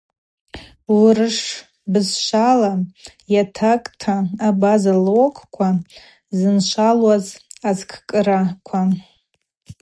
Урышв 0.99 1.49
бызшвала 1.91 2.71
йатакӏта 3.33 4.15
абаза 4.47 4.93
локӏква 5.05 5.69
зыншвалыз 6.37 7.25
азкӏкӏраква. 7.69 8.81